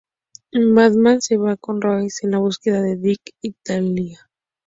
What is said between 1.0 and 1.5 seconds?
se